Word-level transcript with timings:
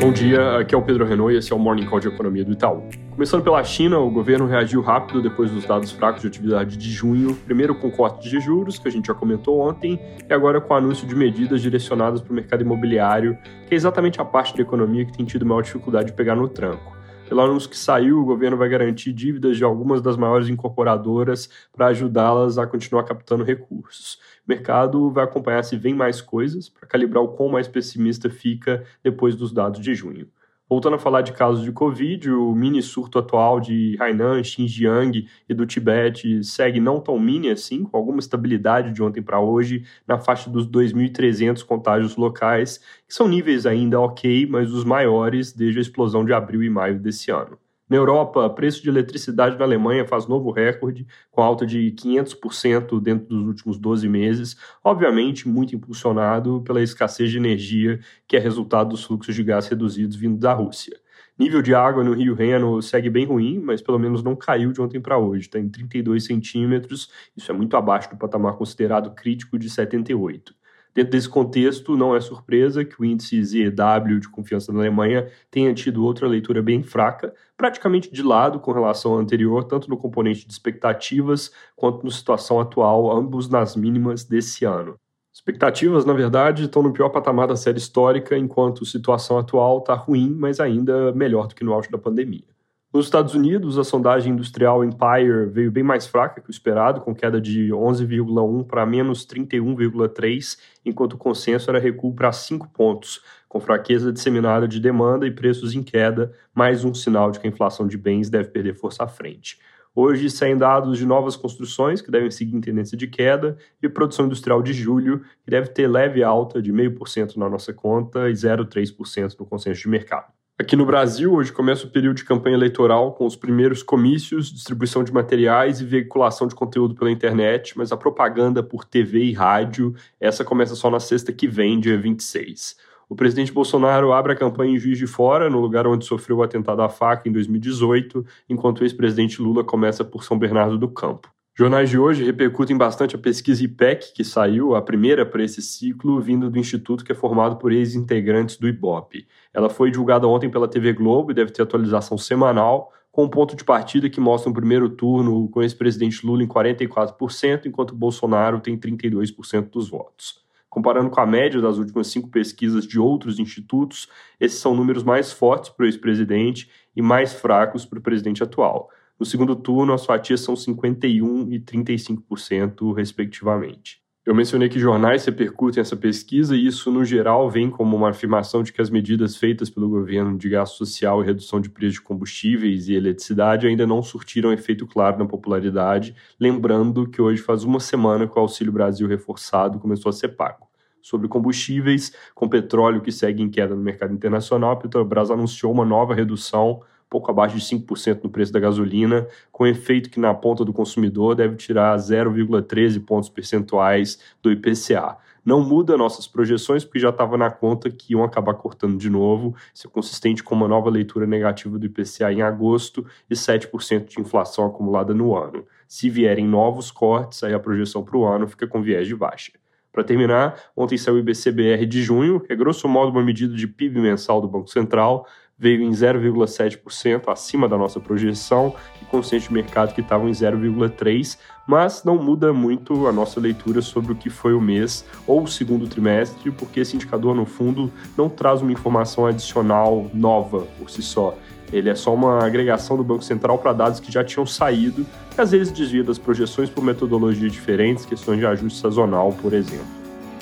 Bom 0.00 0.12
dia, 0.12 0.56
aqui 0.56 0.74
é 0.74 0.78
o 0.78 0.80
Pedro 0.80 1.04
Renault 1.04 1.34
e 1.34 1.36
esse 1.36 1.52
é 1.52 1.54
o 1.54 1.58
Morning 1.58 1.84
Call 1.84 2.00
de 2.00 2.08
Economia 2.08 2.42
do 2.42 2.52
Itaú. 2.52 2.88
Começando 3.10 3.44
pela 3.44 3.62
China, 3.62 3.98
o 3.98 4.10
governo 4.10 4.46
reagiu 4.46 4.80
rápido 4.80 5.20
depois 5.20 5.50
dos 5.50 5.66
dados 5.66 5.92
fracos 5.92 6.22
de 6.22 6.26
atividade 6.26 6.78
de 6.78 6.90
junho, 6.90 7.34
primeiro 7.44 7.74
com 7.74 7.90
corte 7.90 8.26
de 8.26 8.40
juros, 8.40 8.78
que 8.78 8.88
a 8.88 8.90
gente 8.90 9.08
já 9.08 9.14
comentou 9.14 9.60
ontem, 9.60 10.00
e 10.26 10.32
agora 10.32 10.58
com 10.58 10.72
o 10.72 10.76
anúncio 10.78 11.06
de 11.06 11.14
medidas 11.14 11.60
direcionadas 11.60 12.22
para 12.22 12.32
o 12.32 12.34
mercado 12.34 12.62
imobiliário, 12.62 13.36
que 13.68 13.74
é 13.74 13.76
exatamente 13.76 14.18
a 14.22 14.24
parte 14.24 14.56
da 14.56 14.62
economia 14.62 15.04
que 15.04 15.12
tem 15.12 15.26
tido 15.26 15.44
maior 15.44 15.60
dificuldade 15.60 16.06
de 16.06 16.12
pegar 16.14 16.34
no 16.34 16.48
tranco. 16.48 16.96
Pelo 17.30 17.42
anúncio 17.42 17.70
que 17.70 17.76
saiu, 17.78 18.18
o 18.18 18.24
governo 18.24 18.56
vai 18.56 18.68
garantir 18.68 19.12
dívidas 19.12 19.56
de 19.56 19.62
algumas 19.62 20.02
das 20.02 20.16
maiores 20.16 20.48
incorporadoras 20.48 21.48
para 21.72 21.86
ajudá-las 21.86 22.58
a 22.58 22.66
continuar 22.66 23.04
captando 23.04 23.44
recursos. 23.44 24.14
O 24.44 24.48
mercado 24.48 25.12
vai 25.12 25.22
acompanhar 25.22 25.62
se 25.62 25.76
vem 25.76 25.94
mais 25.94 26.20
coisas 26.20 26.68
para 26.68 26.88
calibrar 26.88 27.22
o 27.22 27.28
quão 27.28 27.48
mais 27.48 27.68
pessimista 27.68 28.28
fica 28.28 28.84
depois 29.00 29.36
dos 29.36 29.52
dados 29.52 29.80
de 29.80 29.94
junho. 29.94 30.26
Voltando 30.70 30.94
a 30.94 30.98
falar 31.00 31.22
de 31.22 31.32
casos 31.32 31.64
de 31.64 31.72
Covid, 31.72 32.30
o 32.30 32.54
mini 32.54 32.80
surto 32.80 33.18
atual 33.18 33.58
de 33.58 33.96
Hainan, 33.98 34.40
Xinjiang 34.44 35.28
e 35.48 35.52
do 35.52 35.66
Tibete 35.66 36.44
segue 36.44 36.78
não 36.78 37.00
tão 37.00 37.18
mini 37.18 37.50
assim, 37.50 37.82
com 37.82 37.96
alguma 37.96 38.20
estabilidade 38.20 38.92
de 38.92 39.02
ontem 39.02 39.20
para 39.20 39.40
hoje, 39.40 39.84
na 40.06 40.16
faixa 40.16 40.48
dos 40.48 40.68
2.300 40.68 41.64
contágios 41.64 42.14
locais, 42.14 42.78
que 43.04 43.12
são 43.12 43.26
níveis 43.26 43.66
ainda 43.66 43.98
ok, 43.98 44.46
mas 44.46 44.72
os 44.72 44.84
maiores 44.84 45.52
desde 45.52 45.80
a 45.80 45.82
explosão 45.82 46.24
de 46.24 46.32
abril 46.32 46.62
e 46.62 46.70
maio 46.70 47.00
desse 47.00 47.32
ano. 47.32 47.58
Na 47.90 47.96
Europa, 47.96 48.48
preço 48.48 48.80
de 48.84 48.88
eletricidade 48.88 49.58
na 49.58 49.64
Alemanha 49.64 50.06
faz 50.06 50.28
novo 50.28 50.52
recorde, 50.52 51.04
com 51.28 51.42
alta 51.42 51.66
de 51.66 51.90
500% 51.90 53.02
dentro 53.02 53.26
dos 53.26 53.44
últimos 53.44 53.78
12 53.78 54.08
meses, 54.08 54.56
obviamente 54.84 55.48
muito 55.48 55.74
impulsionado 55.74 56.62
pela 56.62 56.80
escassez 56.80 57.32
de 57.32 57.38
energia, 57.38 57.98
que 58.28 58.36
é 58.36 58.38
resultado 58.38 58.90
dos 58.90 59.02
fluxos 59.02 59.34
de 59.34 59.42
gás 59.42 59.66
reduzidos 59.66 60.14
vindo 60.14 60.38
da 60.38 60.52
Rússia. 60.52 60.96
Nível 61.36 61.60
de 61.60 61.74
água 61.74 62.04
no 62.04 62.14
Rio 62.14 62.34
Reno 62.34 62.80
segue 62.80 63.10
bem 63.10 63.26
ruim, 63.26 63.58
mas 63.58 63.82
pelo 63.82 63.98
menos 63.98 64.22
não 64.22 64.36
caiu 64.36 64.70
de 64.70 64.80
ontem 64.80 65.00
para 65.00 65.18
hoje, 65.18 65.46
está 65.46 65.58
em 65.58 65.68
32 65.68 66.24
centímetros, 66.24 67.10
isso 67.36 67.50
é 67.50 67.54
muito 67.54 67.76
abaixo 67.76 68.10
do 68.10 68.16
patamar 68.16 68.52
considerado 68.56 69.12
crítico 69.16 69.58
de 69.58 69.68
78. 69.68 70.54
Dentro 70.92 71.12
desse 71.12 71.28
contexto, 71.28 71.96
não 71.96 72.16
é 72.16 72.20
surpresa 72.20 72.84
que 72.84 73.00
o 73.00 73.04
índice 73.04 73.42
ZEW 73.44 74.18
de 74.18 74.28
confiança 74.28 74.72
na 74.72 74.80
Alemanha 74.80 75.30
tenha 75.50 75.72
tido 75.72 76.04
outra 76.04 76.26
leitura 76.26 76.60
bem 76.60 76.82
fraca, 76.82 77.32
praticamente 77.56 78.12
de 78.12 78.22
lado 78.22 78.58
com 78.58 78.72
relação 78.72 79.12
ao 79.12 79.18
anterior, 79.18 79.64
tanto 79.64 79.88
no 79.88 79.96
componente 79.96 80.46
de 80.46 80.52
expectativas 80.52 81.52
quanto 81.76 82.04
na 82.04 82.10
situação 82.10 82.58
atual, 82.58 83.16
ambos 83.16 83.48
nas 83.48 83.76
mínimas 83.76 84.24
desse 84.24 84.64
ano. 84.64 84.96
Expectativas, 85.32 86.04
na 86.04 86.12
verdade, 86.12 86.64
estão 86.64 86.82
no 86.82 86.92
pior 86.92 87.08
patamar 87.08 87.46
da 87.46 87.56
série 87.56 87.78
histórica, 87.78 88.36
enquanto 88.36 88.82
a 88.82 88.86
situação 88.86 89.38
atual 89.38 89.78
está 89.78 89.94
ruim, 89.94 90.34
mas 90.36 90.58
ainda 90.58 91.12
melhor 91.12 91.46
do 91.46 91.54
que 91.54 91.62
no 91.62 91.72
auge 91.72 91.88
da 91.88 91.98
pandemia. 91.98 92.44
Nos 92.92 93.04
Estados 93.04 93.36
Unidos, 93.36 93.78
a 93.78 93.84
sondagem 93.84 94.32
industrial 94.32 94.82
Empire 94.82 95.46
veio 95.48 95.70
bem 95.70 95.84
mais 95.84 96.08
fraca 96.08 96.40
que 96.40 96.48
o 96.48 96.50
esperado, 96.50 97.00
com 97.00 97.14
queda 97.14 97.40
de 97.40 97.68
11,1 97.68 98.66
para 98.66 98.84
menos 98.84 99.24
31,3, 99.24 100.58
enquanto 100.84 101.12
o 101.12 101.16
consenso 101.16 101.70
era 101.70 101.78
recuo 101.78 102.12
para 102.12 102.32
5 102.32 102.68
pontos, 102.70 103.22
com 103.48 103.60
fraqueza 103.60 104.12
disseminada 104.12 104.66
de 104.66 104.80
demanda 104.80 105.24
e 105.24 105.30
preços 105.30 105.72
em 105.72 105.84
queda, 105.84 106.32
mais 106.52 106.84
um 106.84 106.92
sinal 106.92 107.30
de 107.30 107.38
que 107.38 107.46
a 107.46 107.50
inflação 107.50 107.86
de 107.86 107.96
bens 107.96 108.28
deve 108.28 108.48
perder 108.48 108.74
força 108.74 109.04
à 109.04 109.06
frente. 109.06 109.60
Hoje 109.94 110.28
saem 110.28 110.56
dados 110.56 110.98
de 110.98 111.06
novas 111.06 111.36
construções, 111.36 112.02
que 112.02 112.10
devem 112.10 112.30
seguir 112.32 112.56
em 112.56 112.60
tendência 112.60 112.98
de 112.98 113.06
queda, 113.06 113.56
e 113.80 113.88
produção 113.88 114.26
industrial 114.26 114.60
de 114.60 114.72
julho, 114.72 115.20
que 115.44 115.50
deve 115.50 115.68
ter 115.68 115.86
leve 115.86 116.24
alta 116.24 116.60
de 116.60 116.72
0,5% 116.72 117.36
na 117.36 117.48
nossa 117.48 117.72
conta 117.72 118.28
e 118.28 118.32
0,3% 118.32 119.38
no 119.38 119.46
consenso 119.46 119.80
de 119.80 119.88
mercado. 119.88 120.39
Aqui 120.60 120.76
no 120.76 120.84
Brasil, 120.84 121.32
hoje 121.32 121.50
começa 121.50 121.86
o 121.86 121.90
período 121.90 122.18
de 122.18 122.24
campanha 122.26 122.54
eleitoral 122.54 123.14
com 123.14 123.24
os 123.24 123.34
primeiros 123.34 123.82
comícios, 123.82 124.52
distribuição 124.52 125.02
de 125.02 125.10
materiais 125.10 125.80
e 125.80 125.86
veiculação 125.86 126.46
de 126.46 126.54
conteúdo 126.54 126.94
pela 126.94 127.10
internet, 127.10 127.78
mas 127.78 127.92
a 127.92 127.96
propaganda 127.96 128.62
por 128.62 128.84
TV 128.84 129.20
e 129.24 129.32
rádio, 129.32 129.94
essa 130.20 130.44
começa 130.44 130.74
só 130.74 130.90
na 130.90 131.00
sexta 131.00 131.32
que 131.32 131.48
vem, 131.48 131.80
dia 131.80 131.96
26. 131.96 132.76
O 133.08 133.16
presidente 133.16 133.50
Bolsonaro 133.50 134.12
abre 134.12 134.34
a 134.34 134.36
campanha 134.36 134.74
em 134.74 134.78
Juiz 134.78 134.98
de 134.98 135.06
Fora, 135.06 135.48
no 135.48 135.60
lugar 135.60 135.86
onde 135.86 136.04
sofreu 136.04 136.36
o 136.36 136.42
atentado 136.42 136.82
à 136.82 136.90
faca 136.90 137.26
em 137.26 137.32
2018, 137.32 138.22
enquanto 138.46 138.80
o 138.80 138.84
ex-presidente 138.84 139.40
Lula 139.40 139.64
começa 139.64 140.04
por 140.04 140.24
São 140.24 140.38
Bernardo 140.38 140.76
do 140.76 140.90
Campo. 140.90 141.32
Jornais 141.54 141.90
de 141.90 141.98
hoje 141.98 142.24
repercutem 142.24 142.76
bastante 142.76 143.16
a 143.16 143.18
pesquisa 143.18 143.62
IPEC, 143.62 144.14
que 144.14 144.24
saiu, 144.24 144.74
a 144.74 144.80
primeira 144.80 145.26
para 145.26 145.42
esse 145.42 145.60
ciclo, 145.60 146.20
vindo 146.20 146.48
do 146.48 146.58
instituto 146.58 147.04
que 147.04 147.12
é 147.12 147.14
formado 147.14 147.56
por 147.56 147.72
ex-integrantes 147.72 148.56
do 148.56 148.68
IBOP. 148.68 149.26
Ela 149.52 149.68
foi 149.68 149.90
divulgada 149.90 150.26
ontem 150.26 150.48
pela 150.48 150.68
TV 150.68 150.92
Globo 150.92 151.32
e 151.32 151.34
deve 151.34 151.50
ter 151.50 151.62
atualização 151.62 152.16
semanal, 152.16 152.92
com 153.12 153.24
um 153.24 153.28
ponto 153.28 153.56
de 153.56 153.64
partida 153.64 154.08
que 154.08 154.20
mostra 154.20 154.48
um 154.48 154.54
primeiro 154.54 154.88
turno 154.88 155.48
com 155.48 155.60
o 155.60 155.62
ex-presidente 155.62 156.24
Lula 156.24 156.42
em 156.42 156.48
44%, 156.48 157.66
enquanto 157.66 157.94
Bolsonaro 157.94 158.60
tem 158.60 158.78
32% 158.78 159.70
dos 159.70 159.90
votos. 159.90 160.40
Comparando 160.70 161.10
com 161.10 161.20
a 161.20 161.26
média 161.26 161.60
das 161.60 161.78
últimas 161.78 162.06
cinco 162.06 162.28
pesquisas 162.28 162.86
de 162.86 162.98
outros 162.98 163.40
institutos, 163.40 164.08
esses 164.38 164.60
são 164.60 164.72
números 164.72 165.02
mais 165.02 165.32
fortes 165.32 165.68
para 165.68 165.82
o 165.82 165.86
ex-presidente 165.86 166.70
e 166.94 167.02
mais 167.02 167.32
fracos 167.34 167.84
para 167.84 167.98
o 167.98 168.02
presidente 168.02 168.40
atual. 168.40 168.88
No 169.20 169.26
segundo 169.26 169.54
turno, 169.54 169.92
as 169.92 170.06
fatias 170.06 170.40
são 170.40 170.54
51% 170.54 171.52
e 171.52 171.60
35%, 171.60 172.96
respectivamente. 172.96 174.00
Eu 174.24 174.34
mencionei 174.34 174.70
que 174.70 174.78
jornais 174.78 175.26
repercutem 175.26 175.82
essa 175.82 175.94
pesquisa 175.94 176.56
e 176.56 176.66
isso, 176.66 176.90
no 176.90 177.04
geral, 177.04 177.50
vem 177.50 177.68
como 177.68 177.94
uma 177.94 178.08
afirmação 178.08 178.62
de 178.62 178.72
que 178.72 178.80
as 178.80 178.88
medidas 178.88 179.36
feitas 179.36 179.68
pelo 179.68 179.90
governo 179.90 180.38
de 180.38 180.48
gasto 180.48 180.78
social 180.78 181.22
e 181.22 181.26
redução 181.26 181.60
de 181.60 181.68
preços 181.68 181.94
de 181.96 182.00
combustíveis 182.00 182.88
e 182.88 182.94
eletricidade 182.94 183.66
ainda 183.66 183.86
não 183.86 184.02
surtiram 184.02 184.54
efeito 184.54 184.86
claro 184.86 185.18
na 185.18 185.26
popularidade, 185.26 186.16
lembrando 186.38 187.06
que 187.06 187.20
hoje 187.20 187.42
faz 187.42 187.62
uma 187.62 187.78
semana 187.78 188.26
que 188.26 188.38
o 188.38 188.40
Auxílio 188.40 188.72
Brasil 188.72 189.06
reforçado 189.06 189.78
começou 189.78 190.08
a 190.08 190.14
ser 190.14 190.28
pago. 190.28 190.66
Sobre 191.02 191.28
combustíveis, 191.28 192.14
com 192.34 192.48
petróleo 192.48 193.02
que 193.02 193.12
segue 193.12 193.42
em 193.42 193.50
queda 193.50 193.74
no 193.74 193.82
mercado 193.82 194.14
internacional, 194.14 194.70
a 194.70 194.76
Petrobras 194.76 195.30
anunciou 195.30 195.72
uma 195.72 195.84
nova 195.84 196.14
redução 196.14 196.80
pouco 197.10 197.28
abaixo 197.28 197.56
de 197.56 197.62
5% 197.62 198.22
no 198.22 198.30
preço 198.30 198.52
da 198.52 198.60
gasolina, 198.60 199.26
com 199.50 199.66
efeito 199.66 200.08
que 200.08 200.20
na 200.20 200.32
ponta 200.32 200.64
do 200.64 200.72
consumidor 200.72 201.34
deve 201.34 201.56
tirar 201.56 201.98
0,13 201.98 203.04
pontos 203.04 203.28
percentuais 203.28 204.20
do 204.40 204.52
IPCA. 204.52 205.18
Não 205.44 205.60
muda 205.60 205.96
nossas 205.96 206.28
projeções, 206.28 206.84
porque 206.84 207.00
já 207.00 207.08
estava 207.08 207.36
na 207.36 207.50
conta 207.50 207.90
que 207.90 208.12
iam 208.12 208.22
acabar 208.22 208.54
cortando 208.54 208.96
de 208.96 209.10
novo. 209.10 209.56
Isso 209.74 209.86
é 209.86 209.90
consistente 209.90 210.44
com 210.44 210.54
uma 210.54 210.68
nova 210.68 210.88
leitura 210.88 211.26
negativa 211.26 211.78
do 211.78 211.86
IPCA 211.86 212.32
em 212.32 212.42
agosto 212.42 213.04
e 213.28 213.34
7% 213.34 214.04
de 214.08 214.20
inflação 214.20 214.66
acumulada 214.66 215.12
no 215.12 215.36
ano. 215.36 215.64
Se 215.88 216.08
vierem 216.08 216.46
novos 216.46 216.90
cortes, 216.92 217.42
aí 217.42 217.52
a 217.52 217.58
projeção 217.58 218.04
para 218.04 218.16
o 218.16 218.24
ano 218.24 218.46
fica 218.46 218.66
com 218.66 218.80
viés 218.80 219.08
de 219.08 219.16
baixa. 219.16 219.52
Para 219.92 220.04
terminar, 220.04 220.56
ontem 220.76 220.96
saiu 220.96 221.16
o 221.16 221.18
IBCBR 221.18 221.84
de 221.84 222.00
junho, 222.02 222.38
que 222.38 222.52
é 222.52 222.56
grosso 222.56 222.86
modo 222.86 223.10
uma 223.10 223.24
medida 223.24 223.52
de 223.52 223.66
PIB 223.66 224.00
mensal 224.00 224.40
do 224.40 224.46
Banco 224.46 224.68
Central, 224.68 225.26
veio 225.60 225.82
em 225.82 225.90
0,7%, 225.90 227.28
acima 227.28 227.68
da 227.68 227.76
nossa 227.76 228.00
projeção, 228.00 228.74
e 229.02 229.04
consciente 229.04 229.48
de 229.48 229.52
mercado 229.52 229.94
que 229.94 230.00
estavam 230.00 230.26
em 230.26 230.32
0,3%, 230.32 231.36
mas 231.66 232.02
não 232.02 232.16
muda 232.16 232.50
muito 232.50 233.06
a 233.06 233.12
nossa 233.12 233.38
leitura 233.38 233.82
sobre 233.82 234.12
o 234.12 234.16
que 234.16 234.30
foi 234.30 234.54
o 234.54 234.60
mês 234.60 235.04
ou 235.26 235.42
o 235.42 235.46
segundo 235.46 235.86
trimestre, 235.86 236.50
porque 236.50 236.80
esse 236.80 236.96
indicador, 236.96 237.34
no 237.34 237.44
fundo, 237.44 237.92
não 238.16 238.30
traz 238.30 238.62
uma 238.62 238.72
informação 238.72 239.26
adicional 239.26 240.10
nova 240.14 240.66
por 240.78 240.88
si 240.88 241.02
só. 241.02 241.36
Ele 241.70 241.90
é 241.90 241.94
só 241.94 242.14
uma 242.14 242.44
agregação 242.44 242.96
do 242.96 243.04
Banco 243.04 243.22
Central 243.22 243.58
para 243.58 243.74
dados 243.74 244.00
que 244.00 244.10
já 244.10 244.24
tinham 244.24 244.46
saído, 244.46 245.06
que 245.34 245.40
às 245.40 245.50
vezes 245.50 245.70
desvia 245.70 246.02
das 246.02 246.18
projeções 246.18 246.70
por 246.70 246.82
metodologias 246.82 247.52
diferentes, 247.52 248.06
questões 248.06 248.38
de 248.38 248.46
ajuste 248.46 248.80
sazonal, 248.80 249.30
por 249.40 249.52
exemplo. 249.52 249.86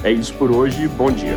É 0.04 0.12
isso 0.12 0.32
por 0.34 0.52
hoje, 0.52 0.86
bom 0.88 1.10
dia. 1.10 1.34